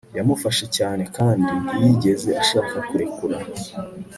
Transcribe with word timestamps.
Yamufashe 0.17 0.65
cyane 0.77 1.03
kandi 1.17 1.51
ntiyigeze 1.65 2.29
ashaka 2.41 2.75
kurekura 2.87 3.37